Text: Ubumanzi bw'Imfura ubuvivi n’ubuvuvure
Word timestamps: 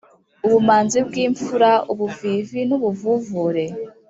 Ubumanzi 0.45 0.97
bw'Imfura 1.07 1.71
ubuvivi 1.91 2.59
n’ubuvuvure 2.69 3.65